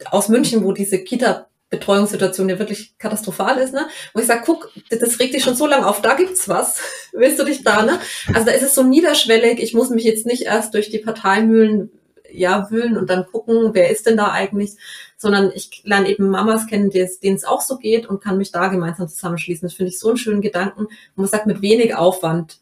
[0.06, 3.88] aus München, wo diese Kita Betreuungssituation ja wirklich katastrophal ist, ne?
[4.14, 6.82] Wo ich sage, guck, das regt dich schon so lange auf, da gibt's was.
[7.14, 8.00] Willst du dich da, ne?
[8.34, 11.90] Also da ist es so niederschwellig, ich muss mich jetzt nicht erst durch die Parteimühlen
[12.30, 14.74] ja wühlen und dann gucken, wer ist denn da eigentlich,
[15.18, 18.68] sondern ich lerne eben Mamas kennen, denen es auch so geht und kann mich da
[18.68, 19.68] gemeinsam zusammenschließen.
[19.68, 20.86] Das finde ich so einen schönen Gedanken.
[20.86, 22.60] Und man sagt, mit wenig Aufwand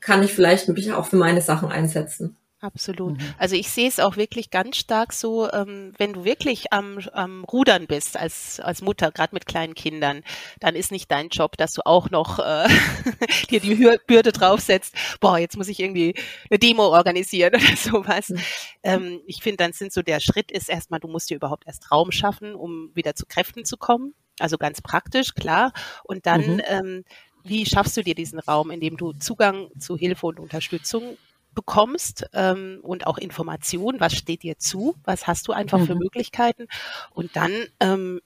[0.00, 2.36] kann ich vielleicht mich auch für meine Sachen einsetzen.
[2.60, 3.18] Absolut.
[3.18, 3.34] Mhm.
[3.36, 7.44] Also ich sehe es auch wirklich ganz stark so, ähm, wenn du wirklich am, am
[7.44, 10.22] Rudern bist als, als Mutter, gerade mit kleinen Kindern,
[10.58, 12.66] dann ist nicht dein Job, dass du auch noch äh,
[13.50, 13.74] dir die
[14.06, 16.14] Bürde draufsetzt, boah, jetzt muss ich irgendwie
[16.48, 18.30] eine Demo organisieren oder sowas.
[18.30, 18.40] Mhm.
[18.82, 21.92] Ähm, ich finde, dann sind so der Schritt ist erstmal, du musst dir überhaupt erst
[21.92, 24.14] Raum schaffen, um wieder zu Kräften zu kommen.
[24.38, 25.72] Also ganz praktisch, klar.
[26.04, 26.62] Und dann mhm.
[26.66, 27.04] ähm,
[27.44, 31.16] wie schaffst du dir diesen Raum, in dem du Zugang zu Hilfe und Unterstützung
[31.56, 35.86] bekommst ähm, und auch Informationen, was steht dir zu, was hast du einfach mhm.
[35.86, 36.68] für Möglichkeiten
[37.10, 38.20] und dann ähm,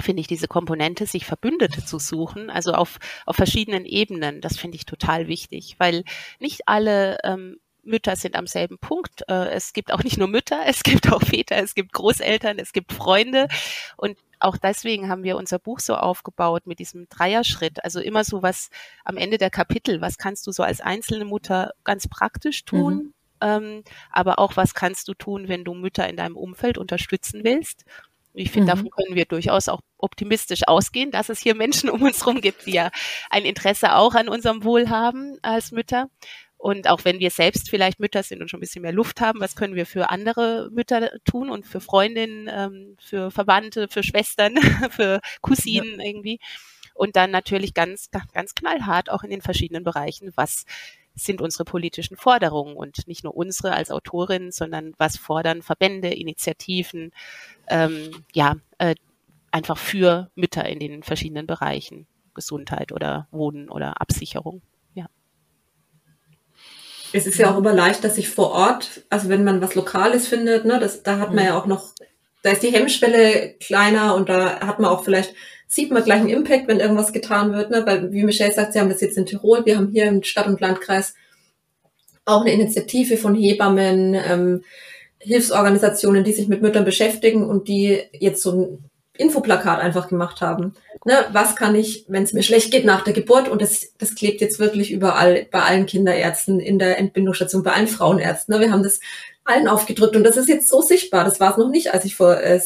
[0.00, 4.76] finde ich diese Komponente, sich Verbündete zu suchen, also auf, auf verschiedenen Ebenen, das finde
[4.76, 6.04] ich total wichtig, weil
[6.40, 9.24] nicht alle ähm, Mütter sind am selben Punkt.
[9.28, 12.72] Äh, es gibt auch nicht nur Mütter, es gibt auch Väter, es gibt Großeltern, es
[12.72, 13.48] gibt Freunde
[13.96, 17.82] und auch deswegen haben wir unser Buch so aufgebaut mit diesem Dreierschritt.
[17.82, 18.70] Also immer so was
[19.04, 23.14] am Ende der Kapitel, was kannst du so als einzelne Mutter ganz praktisch tun, mhm.
[23.40, 27.84] ähm, aber auch was kannst du tun, wenn du Mütter in deinem Umfeld unterstützen willst.
[28.34, 28.76] Ich finde, mhm.
[28.76, 32.66] davon können wir durchaus auch optimistisch ausgehen, dass es hier Menschen um uns herum gibt,
[32.66, 32.90] die ja
[33.30, 36.10] ein Interesse auch an unserem Wohl haben als Mütter.
[36.64, 39.38] Und auch wenn wir selbst vielleicht Mütter sind und schon ein bisschen mehr Luft haben,
[39.38, 44.56] was können wir für andere Mütter tun und für Freundinnen, ähm, für Verwandte, für Schwestern,
[44.90, 46.06] für Cousinen ja.
[46.06, 46.40] irgendwie.
[46.94, 50.64] Und dann natürlich ganz, ganz knallhart auch in den verschiedenen Bereichen, was
[51.14, 57.12] sind unsere politischen Forderungen und nicht nur unsere als Autorin, sondern was fordern Verbände, Initiativen,
[57.68, 58.94] ähm, ja, äh,
[59.50, 64.62] einfach für Mütter in den verschiedenen Bereichen, Gesundheit oder Wohnen oder Absicherung.
[67.16, 70.26] Es ist ja auch immer leicht, dass sich vor Ort, also wenn man was Lokales
[70.26, 71.48] findet, ne, das, da hat man mhm.
[71.50, 71.94] ja auch noch,
[72.42, 75.32] da ist die Hemmschwelle kleiner und da hat man auch vielleicht
[75.66, 77.82] sieht man gleich einen Impact, wenn irgendwas getan wird, ne?
[77.84, 80.46] weil wie Michelle sagt, sie haben das jetzt in Tirol, wir haben hier im Stadt-
[80.46, 81.14] und Landkreis
[82.24, 84.64] auch eine Initiative von Hebammen, ähm,
[85.18, 90.74] Hilfsorganisationen, die sich mit Müttern beschäftigen und die jetzt so ein Infoplakat einfach gemacht haben.
[91.06, 94.14] Ne, was kann ich, wenn es mir schlecht geht nach der Geburt und das, das
[94.14, 98.54] klebt jetzt wirklich überall bei allen Kinderärzten in der Entbindungsstation, bei allen Frauenärzten.
[98.54, 99.00] Ne, wir haben das
[99.44, 101.24] allen aufgedrückt und das ist jetzt so sichtbar.
[101.24, 102.58] Das war es noch nicht, als ich vor äh,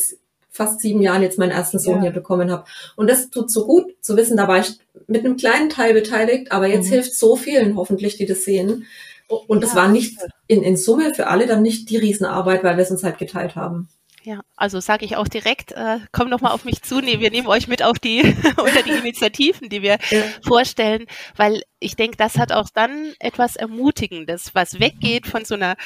[0.51, 2.03] fast sieben Jahren jetzt meinen ersten Sohn ja.
[2.03, 2.65] hier bekommen habe.
[2.97, 6.53] Und das tut so gut zu wissen, da war ich mit einem kleinen Teil beteiligt,
[6.53, 6.95] aber jetzt mhm.
[6.95, 8.87] hilft so vielen hoffentlich, die das sehen.
[9.29, 12.77] Und das ja, war nicht in, in Summe für alle dann nicht die Riesenarbeit, weil
[12.77, 13.89] wir es uns halt geteilt haben.
[14.29, 17.01] Ja, also sage ich auch direkt, äh, komm noch mal auf mich zu.
[17.01, 18.21] Nee, wir nehmen euch mit auf die
[18.59, 20.23] unter die Initiativen, die wir ja.
[20.47, 25.77] vorstellen, weil ich denke, das hat auch dann etwas Ermutigendes, was weggeht von so einer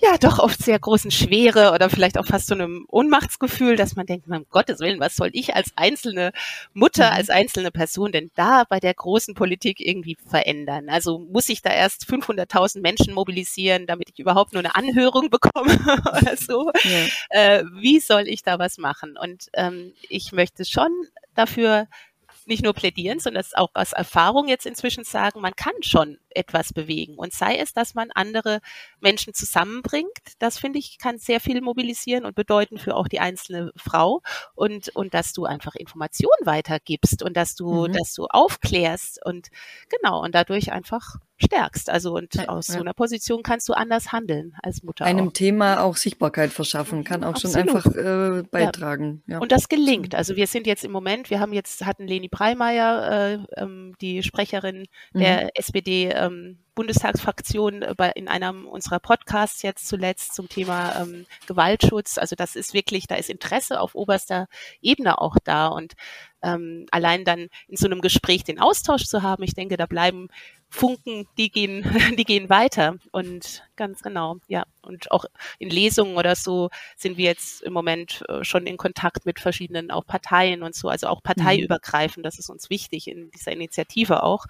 [0.00, 4.06] ja doch oft sehr großen Schwere oder vielleicht auch fast so einem Ohnmachtsgefühl, dass man
[4.06, 6.32] denkt, um Gottes Willen, was soll ich als einzelne
[6.72, 7.16] Mutter, mhm.
[7.16, 10.88] als einzelne Person denn da bei der großen Politik irgendwie verändern?
[10.88, 15.78] Also muss ich da erst 500.000 Menschen mobilisieren, damit ich überhaupt nur eine Anhörung bekomme
[15.82, 16.70] oder so?
[16.82, 17.06] Ja.
[17.30, 19.16] Äh, wie soll ich da was machen?
[19.20, 20.90] Und ähm, ich möchte schon
[21.34, 21.88] dafür
[22.46, 27.16] nicht nur plädieren, sondern auch aus Erfahrung jetzt inzwischen sagen, man kann schon etwas bewegen.
[27.16, 28.60] Und sei es, dass man andere
[29.00, 33.72] Menschen zusammenbringt, das finde ich, kann sehr viel mobilisieren und bedeuten für auch die einzelne
[33.76, 34.22] Frau.
[34.54, 37.92] Und, und dass du einfach Informationen weitergibst und dass du, mhm.
[37.92, 39.48] dass du aufklärst und
[39.88, 41.90] genau, und dadurch einfach stärkst.
[41.90, 42.74] Also und ja, aus ja.
[42.74, 45.04] so einer Position kannst du anders handeln als Mutter.
[45.04, 45.32] Einem auch.
[45.32, 47.56] Thema auch Sichtbarkeit verschaffen, kann auch Absolut.
[47.56, 49.22] schon einfach äh, beitragen.
[49.26, 49.38] Ja.
[49.38, 50.14] Und das gelingt.
[50.14, 54.22] Also wir sind jetzt im Moment, wir haben jetzt, hatten Leni Breimeier, äh, ähm, die
[54.22, 55.50] Sprecherin der mhm.
[55.54, 62.18] SPD, ähm, Bundestagsfraktion äh, bei, in einem unserer Podcasts jetzt zuletzt zum Thema ähm, Gewaltschutz.
[62.18, 64.48] Also das ist wirklich, da ist Interesse auf oberster
[64.80, 65.94] Ebene auch da und
[66.42, 70.28] ähm, allein dann in so einem Gespräch den Austausch zu haben, ich denke, da bleiben
[70.74, 71.84] Funken, die gehen,
[72.18, 72.96] die gehen weiter.
[73.12, 74.64] Und ganz genau, ja.
[74.82, 75.24] Und auch
[75.58, 79.92] in Lesungen oder so sind wir jetzt im Moment äh, schon in Kontakt mit verschiedenen
[79.92, 82.26] auch Parteien und so, also auch parteiübergreifend.
[82.26, 84.46] Das ist uns wichtig in dieser Initiative auch.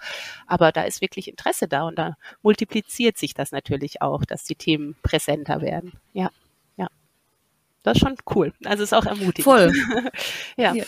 [0.47, 4.55] Aber da ist wirklich Interesse da und da multipliziert sich das natürlich auch, dass die
[4.55, 5.93] Themen präsenter werden.
[6.13, 6.31] Ja.
[7.85, 8.51] Das ist schon cool.
[8.65, 9.43] Also ist auch ermutigend.
[9.43, 9.71] Voll.
[10.57, 10.73] ja.
[10.73, 10.85] ja.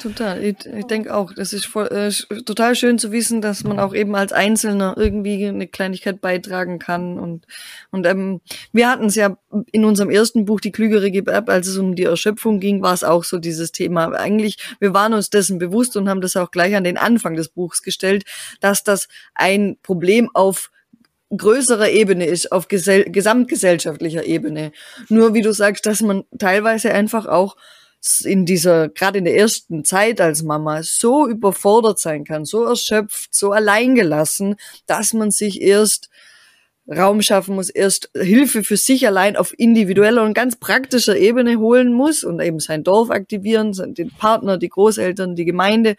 [0.00, 0.42] Total.
[0.42, 2.10] Ich, ich denke auch, das ist voll, äh,
[2.44, 7.18] total schön zu wissen, dass man auch eben als Einzelner irgendwie eine Kleinigkeit beitragen kann.
[7.18, 7.46] Und,
[7.90, 8.40] und ähm,
[8.72, 9.36] wir hatten es ja
[9.70, 13.04] in unserem ersten Buch, Die klügere Gebärb, als es um die Erschöpfung ging, war es
[13.04, 14.10] auch so dieses Thema.
[14.14, 17.50] Eigentlich, wir waren uns dessen bewusst und haben das auch gleich an den Anfang des
[17.50, 18.24] Buchs gestellt,
[18.60, 20.70] dass das ein Problem auf
[21.36, 24.72] größerer Ebene ist, auf gesell gesamtgesellschaftlicher Ebene.
[25.08, 27.56] Nur wie du sagst, dass man teilweise einfach auch
[28.24, 33.34] in dieser, gerade in der ersten Zeit als Mama, so überfordert sein kann, so erschöpft,
[33.34, 36.08] so alleingelassen, dass man sich erst
[36.90, 41.92] Raum schaffen muss, erst Hilfe für sich allein auf individueller und ganz praktischer Ebene holen
[41.92, 45.96] muss und eben sein Dorf aktivieren, den Partner, die Großeltern, die Gemeinde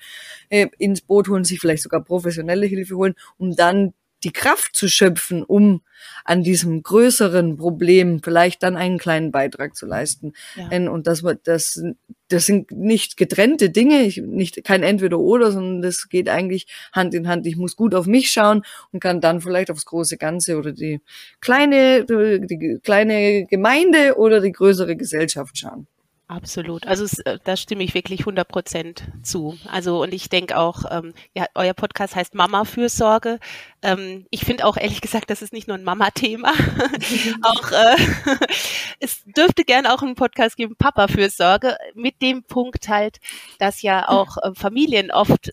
[0.50, 4.88] äh, ins Boot holen, sich vielleicht sogar professionelle Hilfe holen, um dann die Kraft zu
[4.88, 5.82] schöpfen, um
[6.26, 10.34] an diesem größeren Problem vielleicht dann einen kleinen Beitrag zu leisten.
[10.56, 10.90] Ja.
[10.90, 11.82] Und das, das,
[12.28, 17.28] das sind nicht getrennte Dinge, ich, nicht kein Entweder-Oder, sondern das geht eigentlich Hand in
[17.28, 17.48] Hand.
[17.48, 21.02] Ich muss gut auf mich schauen und kann dann vielleicht aufs große Ganze oder die
[21.42, 25.88] kleine, die kleine Gemeinde oder die größere Gesellschaft schauen.
[26.30, 26.86] Absolut.
[26.86, 29.58] Also äh, da stimme ich wirklich 100 Prozent zu.
[29.68, 33.40] Also und ich denke auch, ähm, ja, euer Podcast heißt Mama-Fürsorge.
[33.82, 36.54] Ähm, ich finde auch ehrlich gesagt, das ist nicht nur ein Mama-Thema.
[37.42, 37.96] auch äh,
[39.00, 43.18] es dürfte gerne auch einen Podcast geben, Papa-Fürsorge, mit dem Punkt halt,
[43.58, 45.52] dass ja auch äh, Familien oft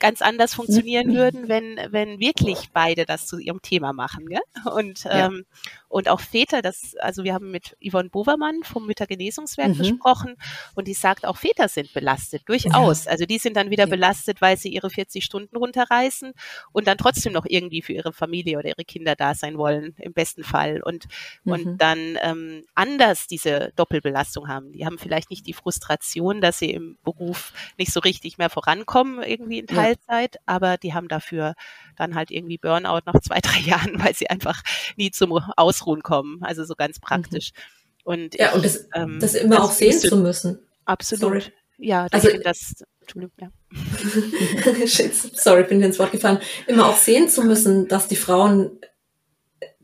[0.00, 4.26] ganz anders funktionieren würden, wenn, wenn wirklich beide das zu ihrem Thema machen.
[4.26, 4.40] Gell?
[4.72, 5.26] Und, ja.
[5.26, 5.44] ähm,
[5.88, 9.78] und auch Väter, das, also wir haben mit Yvonne Bovermann vom Müttergenesungswerk mhm.
[9.78, 10.36] gesprochen
[10.74, 13.06] und die sagt, auch Väter sind belastet, durchaus.
[13.06, 13.12] Ja.
[13.12, 13.90] Also die sind dann wieder ja.
[13.90, 16.32] belastet, weil sie ihre 40 Stunden runterreißen
[16.72, 20.12] und dann trotzdem noch irgendwie für ihre Familie oder ihre Kinder da sein wollen, im
[20.12, 20.82] besten Fall.
[20.82, 21.06] Und,
[21.44, 21.52] mhm.
[21.52, 24.72] und dann ähm, anders diese Doppelbelastung haben.
[24.72, 29.22] Die haben vielleicht nicht die Frustration, dass sie im Beruf nicht so richtig mehr vorankommen,
[29.22, 31.54] irgendwie in Teilzeit, aber die haben dafür
[31.96, 34.62] dann halt irgendwie Burnout nach zwei, drei Jahren, weil sie einfach
[34.96, 36.38] nie zum Ausruhen kommen.
[36.42, 37.52] Also so ganz praktisch.
[37.54, 37.78] Mhm.
[38.04, 40.58] Und ja, ich, und das, ähm, das immer auch sehen zu müssen.
[40.84, 41.20] Absolut.
[41.20, 41.42] Sorry.
[41.76, 43.50] Ja, das, also, das, Entschuldigung, ja.
[45.34, 46.40] Sorry, bin dir ins Wort gefallen.
[46.66, 48.80] Immer auch sehen zu müssen, dass die Frauen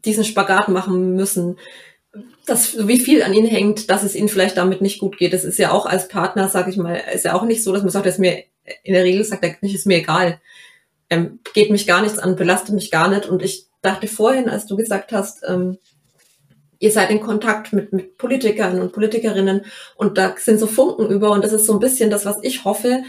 [0.04, 1.58] diesen Spagat machen müssen,
[2.46, 5.32] dass wie viel an ihnen hängt, dass es ihnen vielleicht damit nicht gut geht.
[5.32, 7.82] Das ist ja auch als Partner, sage ich mal, ist ja auch nicht so, dass
[7.82, 8.44] man sagt, das ist mir
[8.83, 10.40] in der Regel sagt er nicht, ist mir egal
[11.11, 13.27] ähm, geht mich gar nichts an, belastet mich gar nicht.
[13.27, 15.79] Und ich dachte vorhin, als du gesagt hast, ähm,
[16.79, 19.64] ihr seid in Kontakt mit, mit Politikern und Politikerinnen
[19.96, 22.64] und da sind so Funken über und das ist so ein bisschen das, was ich
[22.64, 23.03] hoffe,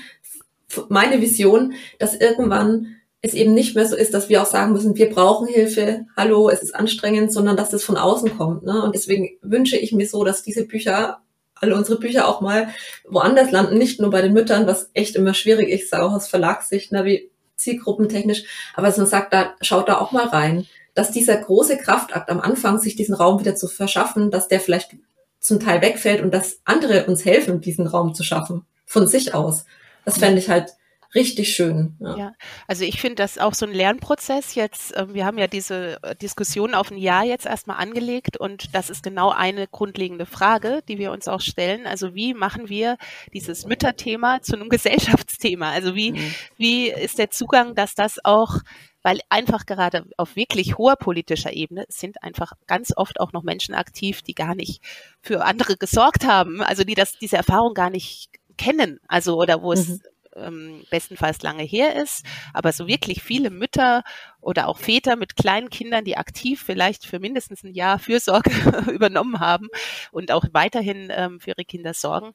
[0.89, 4.95] meine Vision, dass irgendwann es eben nicht mehr so ist, dass wir auch sagen müssen,
[4.95, 8.63] wir brauchen Hilfe, hallo, es ist anstrengend, sondern dass das von außen kommt.
[8.63, 8.83] Ne?
[8.83, 11.21] Und deswegen wünsche ich mir so, dass diese Bücher,
[11.55, 12.69] alle unsere Bücher auch mal
[13.07, 16.91] woanders landen, nicht nur bei den Müttern, was echt immer schwierig ist, auch aus Verlagssicht,
[16.91, 17.05] ne?
[17.05, 18.43] wie zielgruppentechnisch,
[18.75, 22.39] aber dass man sagt, da schaut da auch mal rein, dass dieser große Kraftakt am
[22.39, 24.95] Anfang, sich diesen Raum wieder zu verschaffen, dass der vielleicht
[25.39, 29.65] zum Teil wegfällt und dass andere uns helfen, diesen Raum zu schaffen, von sich aus.
[30.03, 30.73] Das fände ich halt
[31.15, 31.95] richtig schön.
[31.99, 32.33] Ja, ja
[32.67, 34.93] also ich finde das auch so ein Lernprozess jetzt.
[34.95, 38.89] Ähm, wir haben ja diese äh, Diskussion auf ein Jahr jetzt erstmal angelegt und das
[38.89, 41.87] ist genau eine grundlegende Frage, die wir uns auch stellen.
[41.87, 42.97] Also wie machen wir
[43.33, 45.71] dieses Mütterthema zu einem Gesellschaftsthema?
[45.71, 46.35] Also wie, mhm.
[46.57, 48.59] wie ist der Zugang, dass das auch
[49.01, 53.75] weil einfach gerade auf wirklich hoher politischer Ebene sind einfach ganz oft auch noch Menschen
[53.75, 54.81] aktiv, die gar nicht
[55.21, 59.73] für andere gesorgt haben, also die das diese Erfahrung gar nicht kennen, also oder wo
[59.73, 59.99] es mhm
[60.35, 64.03] ähm, bestenfalls lange her ist, aber so wirklich viele Mütter
[64.41, 68.51] oder auch Väter mit kleinen Kindern, die aktiv vielleicht für mindestens ein Jahr Fürsorge
[68.91, 69.67] übernommen haben
[70.11, 72.33] und auch weiterhin ähm, für ihre Kinder sorgen,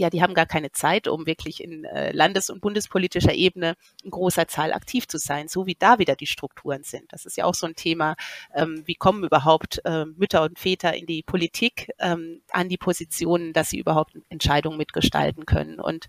[0.00, 4.10] ja, die haben gar keine Zeit, um wirklich in äh, landes- und bundespolitischer Ebene in
[4.10, 7.12] großer Zahl aktiv zu sein, so wie da wieder die Strukturen sind.
[7.12, 8.16] Das ist ja auch so ein Thema,
[8.54, 13.52] ähm, wie kommen überhaupt äh, Mütter und Väter in die Politik ähm, an die Positionen,
[13.52, 15.78] dass sie überhaupt Entscheidungen mitgestalten können.
[15.78, 16.06] Und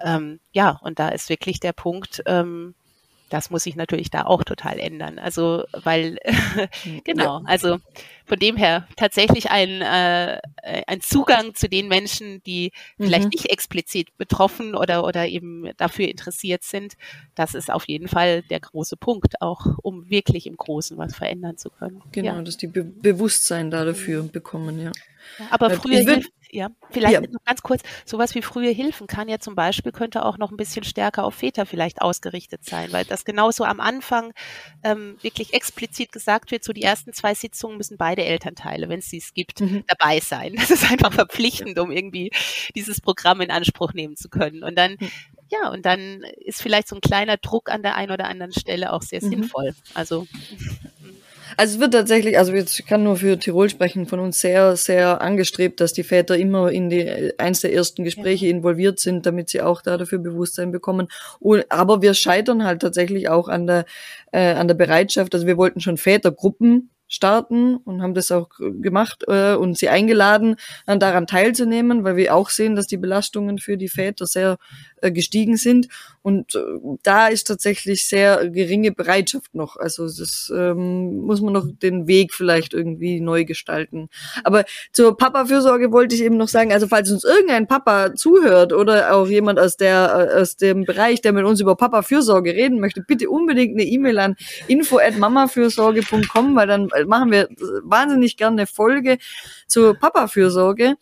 [0.00, 2.74] ähm, ja, und da ist wirklich der Punkt, ähm,
[3.28, 5.18] das muss sich natürlich da auch total ändern.
[5.18, 6.18] Also, weil,
[7.04, 7.78] genau, also
[8.24, 10.40] von dem her tatsächlich ein, äh,
[10.86, 13.04] ein Zugang zu den Menschen, die mhm.
[13.04, 16.94] vielleicht nicht explizit betroffen oder, oder eben dafür interessiert sind,
[17.34, 21.56] das ist auf jeden Fall der große Punkt, auch um wirklich im Großen was verändern
[21.56, 22.02] zu können.
[22.12, 22.42] Genau, ja.
[22.42, 24.92] dass die Be Bewusstsein da dafür bekommen, ja.
[25.50, 27.20] Aber früher hilft, ja, vielleicht ja.
[27.20, 30.56] noch ganz kurz, sowas wie frühe Hilfen kann ja zum Beispiel, könnte auch noch ein
[30.56, 34.32] bisschen stärker auf Väter vielleicht ausgerichtet sein, weil das genauso am Anfang
[34.82, 39.08] ähm, wirklich explizit gesagt wird, so die ersten zwei Sitzungen müssen beide Elternteile, wenn es
[39.08, 39.84] dies gibt, mhm.
[39.86, 40.54] dabei sein.
[40.56, 42.30] Das ist einfach verpflichtend, um irgendwie
[42.74, 44.62] dieses Programm in Anspruch nehmen zu können.
[44.62, 45.10] Und dann mhm.
[45.50, 48.92] Ja, und dann ist vielleicht so ein kleiner Druck an der einen oder anderen Stelle
[48.92, 49.30] auch sehr mhm.
[49.30, 49.74] sinnvoll.
[49.94, 50.26] Also
[51.56, 55.20] also es wird tatsächlich, also ich kann nur für Tirol sprechen, von uns sehr, sehr
[55.20, 58.52] angestrebt, dass die Väter immer in die eins der ersten Gespräche ja.
[58.52, 61.08] involviert sind, damit sie auch da dafür Bewusstsein bekommen.
[61.40, 63.84] Und, aber wir scheitern halt tatsächlich auch an der
[64.32, 65.34] äh, an der Bereitschaft.
[65.34, 70.56] Also wir wollten schon Vätergruppen starten und haben das auch gemacht äh, und sie eingeladen,
[70.86, 74.58] dann daran teilzunehmen, weil wir auch sehen, dass die Belastungen für die Väter sehr
[75.00, 75.88] äh, gestiegen sind.
[76.22, 76.60] Und äh,
[77.02, 79.76] da ist tatsächlich sehr geringe Bereitschaft noch.
[79.76, 84.08] Also das ähm, muss man noch den Weg vielleicht irgendwie neu gestalten.
[84.44, 89.14] Aber zur Papa-Fürsorge wollte ich eben noch sagen, also falls uns irgendein Papa zuhört oder
[89.14, 93.30] auch jemand aus der aus dem Bereich, der mit uns über Papa-Fürsorge reden möchte, bitte
[93.30, 97.48] unbedingt eine E-Mail an info@mamafürsorge.com, weil dann machen wir
[97.82, 99.18] wahnsinnig gerne eine Folge
[99.66, 100.96] zur Papa-Fürsorge.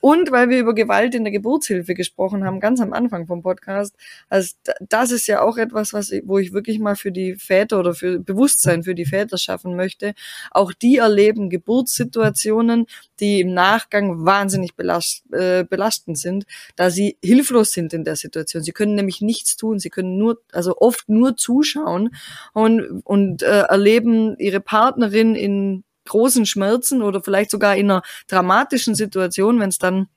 [0.00, 3.94] Und weil wir über Gewalt in der Geburtshilfe gesprochen haben, ganz am Anfang vom Podcast,
[4.28, 4.54] also
[4.88, 7.94] das ist ja auch etwas, was ich, wo ich wirklich mal für die Väter oder
[7.94, 10.14] für Bewusstsein für die Väter schaffen möchte.
[10.50, 12.86] Auch die erleben Geburtssituationen,
[13.20, 16.44] die im Nachgang wahnsinnig belast, äh, belastend sind,
[16.76, 18.62] da sie hilflos sind in der Situation.
[18.62, 22.14] Sie können nämlich nichts tun, sie können nur, also oft nur zuschauen
[22.54, 28.94] und, und äh, erleben ihre Partnerin in großen Schmerzen oder vielleicht sogar in einer dramatischen
[28.94, 30.08] Situation, wenn es dann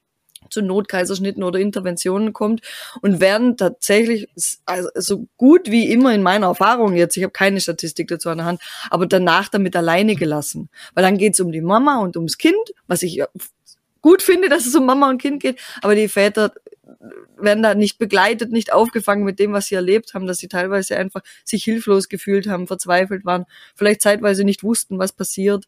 [0.49, 2.61] zu Notkaiserschnitten oder Interventionen kommt
[3.01, 4.27] und werden tatsächlich
[4.65, 8.39] also so gut wie immer in meiner Erfahrung jetzt, ich habe keine Statistik dazu an
[8.39, 10.69] der Hand, aber danach damit alleine gelassen.
[10.93, 13.23] Weil dann geht es um die Mama und ums Kind, was ich
[14.01, 16.53] gut finde, dass es um Mama und Kind geht, aber die Väter
[17.37, 20.97] werden da nicht begleitet, nicht aufgefangen mit dem, was sie erlebt haben, dass sie teilweise
[20.97, 25.65] einfach sich hilflos gefühlt haben, verzweifelt waren, vielleicht zeitweise nicht wussten, was passiert.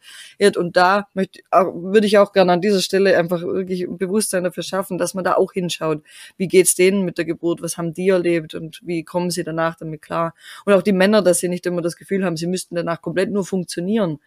[0.58, 4.97] Und da möchte, würde ich auch gerne an dieser Stelle einfach wirklich Bewusstsein dafür schaffen,
[4.97, 6.04] dass man da auch hinschaut.
[6.38, 7.62] Wie geht's denen mit der Geburt?
[7.62, 8.54] Was haben die erlebt?
[8.54, 10.34] Und wie kommen sie danach damit klar?
[10.65, 13.32] Und auch die Männer, dass sie nicht immer das Gefühl haben, sie müssten danach komplett
[13.32, 14.19] nur funktionieren.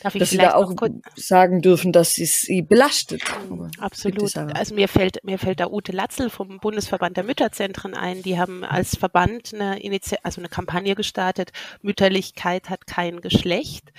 [0.00, 0.74] Darf ich dass sie da auch
[1.16, 3.22] sagen dürfen, dass sie sie belastet.
[3.48, 4.36] Mhm, absolut.
[4.36, 8.22] Also mir fällt mir fällt da Ute Latzel vom Bundesverband der Mütterzentren ein.
[8.22, 11.52] Die haben als Verband eine Initi also eine Kampagne gestartet.
[11.82, 13.92] Mütterlichkeit hat kein Geschlecht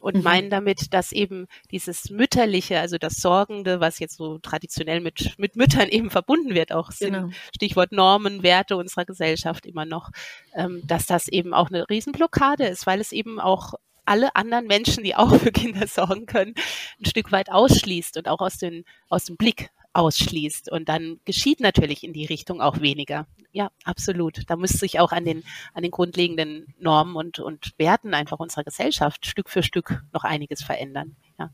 [0.00, 0.22] und mhm.
[0.22, 5.56] meinen damit, dass eben dieses Mütterliche, also das Sorgende, was jetzt so traditionell mit, mit
[5.56, 7.28] Müttern eben verbunden wird, auch genau.
[7.54, 10.10] Stichwort Normen, Werte unserer Gesellschaft immer noch,
[10.54, 13.74] ähm, dass das eben auch eine Riesenblockade ist, weil es eben auch
[14.10, 16.54] alle anderen Menschen, die auch für Kinder sorgen können,
[17.00, 20.70] ein Stück weit ausschließt und auch aus, den, aus dem Blick ausschließt.
[20.70, 23.26] Und dann geschieht natürlich in die Richtung auch weniger.
[23.52, 24.42] Ja, absolut.
[24.48, 25.44] Da müsste sich auch an den,
[25.74, 30.62] an den grundlegenden Normen und, und Werten einfach unserer Gesellschaft Stück für Stück noch einiges
[30.62, 31.16] verändern.
[31.38, 31.50] Ja.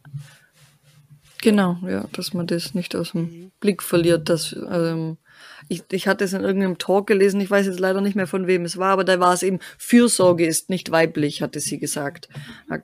[1.46, 3.52] Genau, ja, dass man das nicht aus dem mhm.
[3.60, 5.16] Blick verliert, dass ähm,
[5.68, 8.48] ich, ich hatte es in irgendeinem Talk gelesen, ich weiß jetzt leider nicht mehr von
[8.48, 12.28] wem es war, aber da war es eben, Fürsorge ist nicht weiblich, hatte sie gesagt.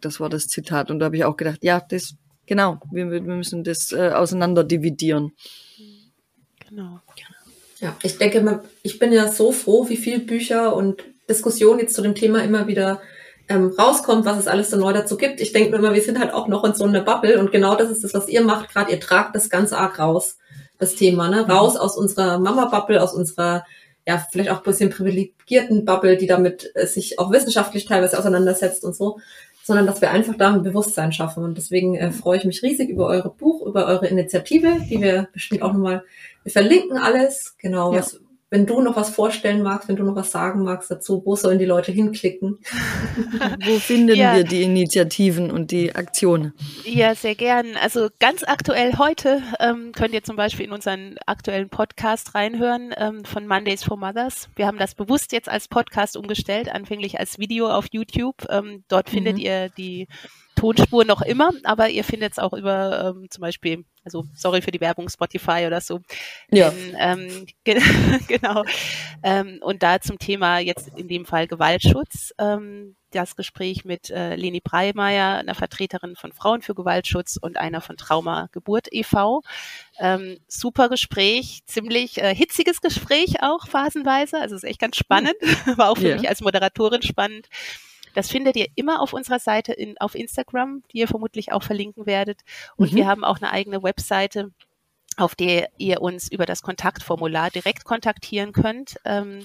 [0.01, 0.93] Das war das Zitat.
[0.93, 2.15] Und da habe ich auch gedacht, ja, das,
[2.47, 5.33] genau, wir, wir müssen das äh, auseinander dividieren.
[6.69, 7.01] Genau.
[7.81, 12.03] Ja, ich denke, ich bin ja so froh, wie viele Bücher und Diskussionen jetzt zu
[12.03, 13.03] dem Thema immer wieder
[13.49, 15.41] ähm, rauskommt, was es alles so neu dazu gibt.
[15.41, 17.75] Ich denke mir immer, wir sind halt auch noch in so einer Bubble und genau
[17.75, 18.91] das ist das, was ihr macht gerade.
[18.91, 20.39] Ihr tragt das ganz arg raus
[20.83, 21.49] das Thema, ne?
[21.49, 23.65] Raus aus unserer Mama-Bubble, aus unserer,
[24.07, 28.85] ja, vielleicht auch ein bisschen privilegierten Bubble, die damit äh, sich auch wissenschaftlich teilweise auseinandersetzt
[28.85, 29.21] und so,
[29.63, 31.45] sondern dass wir einfach da ein Bewusstsein schaffen.
[31.45, 35.29] Und deswegen äh, freue ich mich riesig über eure Buch, über eure Initiative, die wir
[35.33, 36.03] bestimmt auch nochmal,
[36.43, 38.01] wir verlinken alles, genau, ja.
[38.01, 38.21] was,
[38.53, 41.59] wenn du noch was vorstellen magst, wenn du noch was sagen magst dazu, wo sollen
[41.59, 42.59] die Leute hinklicken?
[43.65, 44.37] wo finden ja.
[44.37, 46.53] wir die Initiativen und die Aktionen?
[46.85, 47.77] Ja, sehr gern.
[47.83, 53.25] Also ganz aktuell heute ähm, könnt ihr zum Beispiel in unseren aktuellen Podcast reinhören ähm,
[53.25, 54.51] von Mondays for Mothers.
[54.55, 58.47] Wir haben das bewusst jetzt als Podcast umgestellt, anfänglich als Video auf YouTube.
[58.51, 59.15] Ähm, dort mhm.
[59.15, 60.09] findet ihr die
[60.63, 64.71] Tonspur noch immer, aber ihr findet es auch über ähm, zum Beispiel, also sorry für
[64.71, 66.01] die Werbung, Spotify oder so.
[66.53, 66.71] Ja.
[66.71, 67.81] Denn, ähm, ge
[68.29, 68.63] genau.
[69.25, 74.37] Ähm, und da zum Thema jetzt in dem Fall Gewaltschutz, ähm, das Gespräch mit äh,
[74.37, 79.43] Leni Breimeier, einer Vertreterin von Frauen für Gewaltschutz und einer von Trauma Geburt e.V.
[79.99, 85.35] Ähm, super Gespräch, ziemlich äh, hitziges Gespräch auch phasenweise, also ist echt ganz spannend,
[85.77, 86.17] war auch für yeah.
[86.19, 87.49] mich als Moderatorin spannend.
[88.15, 92.07] Das findet ihr immer auf unserer Seite in, auf Instagram, die ihr vermutlich auch verlinken
[92.07, 92.41] werdet.
[92.77, 92.97] Und mhm.
[92.97, 94.51] wir haben auch eine eigene Webseite,
[95.17, 98.97] auf der ihr uns über das Kontaktformular direkt kontaktieren könnt.
[99.05, 99.45] Ähm,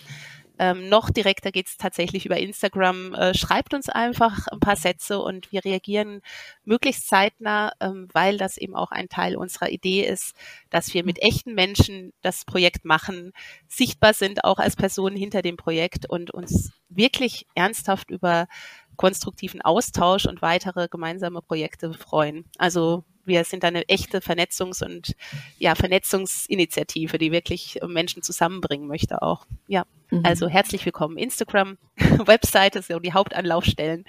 [0.60, 3.14] ähm, noch direkter geht's tatsächlich über Instagram.
[3.14, 6.22] Äh, schreibt uns einfach ein paar Sätze und wir reagieren
[6.64, 10.36] möglichst zeitnah, ähm, weil das eben auch ein Teil unserer Idee ist,
[10.70, 13.32] dass wir mit echten Menschen das Projekt machen,
[13.68, 18.48] sichtbar sind auch als Personen hinter dem Projekt und uns wirklich ernsthaft über
[18.98, 22.46] konstruktiven Austausch und weitere gemeinsame Projekte freuen.
[22.58, 25.16] Also wir sind eine echte Vernetzungs- und
[25.60, 29.46] ja, Vernetzungsinitiative, die wirklich Menschen zusammenbringen möchte auch.
[29.68, 30.22] Ja, mhm.
[30.24, 31.18] also herzlich willkommen.
[31.18, 31.78] Instagram,
[32.26, 34.06] Webseite sind die Hauptanlaufstellen.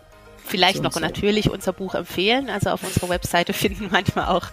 [0.51, 2.51] vielleicht noch natürlich unser Buch empfehlen.
[2.51, 4.47] Also auf unserer Webseite finden manchmal auch,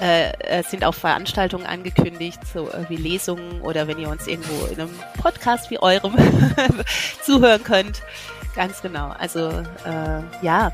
[0.00, 4.66] äh, äh, sind auch Veranstaltungen angekündigt, so äh, wie Lesungen oder wenn ihr uns irgendwo
[4.66, 6.14] in einem Podcast wie eurem
[7.22, 8.02] zuhören könnt.
[8.54, 9.14] Ganz genau.
[9.18, 10.72] Also äh, ja,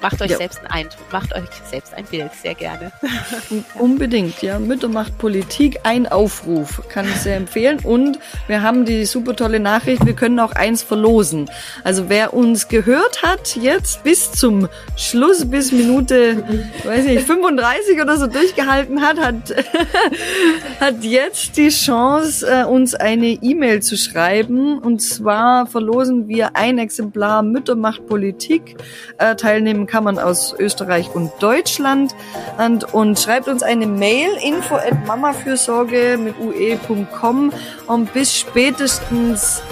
[0.00, 0.36] macht euch ja.
[0.36, 2.92] selbst einen Eindruck, macht euch selbst ein Bild, sehr gerne.
[3.74, 4.58] Unbedingt, ja.
[4.58, 7.80] Mütter macht Politik, ein Aufruf, kann ich sehr empfehlen.
[7.82, 11.50] Und wir haben die super tolle Nachricht, wir können auch eins verlosen.
[11.84, 16.44] Also wer uns gehört hat, jetzt bis zum Schluss, bis Minute,
[16.84, 19.54] weiß ich, 35 oder so durchgehalten hat, hat,
[20.80, 24.78] hat jetzt die Chance, äh, uns eine E-Mail zu schreiben.
[24.78, 28.76] Und zwar verlosen wir ein Exemplar Mütter macht Politik.
[29.18, 32.14] Äh, teilnehmen man aus Österreich und Deutschland.
[32.58, 37.52] Und, und schreibt uns eine Mail, info at mamafürsorge mit ue.com
[37.86, 39.62] und bis spätestens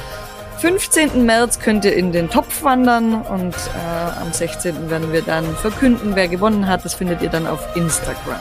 [0.59, 1.25] 15.
[1.25, 4.91] März könnt ihr in den Topf wandern und äh, am 16.
[4.91, 6.85] werden wir dann verkünden, wer gewonnen hat.
[6.85, 8.41] Das findet ihr dann auf Instagram.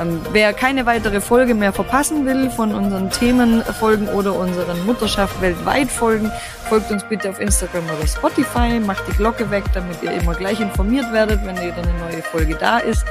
[0.00, 5.90] Ähm, wer keine weitere Folge mehr verpassen will von unseren Themenfolgen oder unseren Mutterschaft weltweit
[5.90, 6.32] Folgen,
[6.68, 10.60] folgt uns bitte auf Instagram oder Spotify, macht die Glocke weg, damit ihr immer gleich
[10.60, 13.04] informiert werdet, wenn wieder eine neue Folge da ist.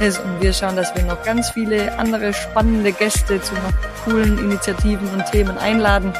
[0.00, 3.72] Und wir schauen, dass wir noch ganz viele andere spannende Gäste zu noch
[4.04, 6.12] coolen Initiativen und Themen einladen,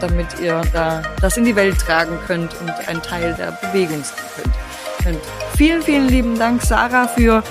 [0.00, 4.24] damit ihr da das in die Welt tragen könnt und ein Teil der Bewegung sein
[4.36, 5.16] könnt.
[5.16, 5.20] Und
[5.56, 7.44] vielen, vielen lieben Dank, Sarah, für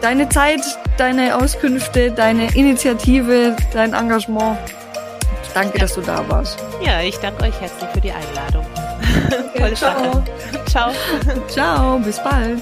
[0.00, 0.60] deine Zeit,
[0.96, 4.58] deine Auskünfte, deine Initiative, dein Engagement.
[5.54, 6.58] Danke, dass du da warst.
[6.84, 8.66] Ja, ich danke euch herzlich für die Einladung.
[9.54, 10.22] Okay, ciao.
[10.66, 10.92] ciao.
[11.48, 12.60] Ciao, bis bald.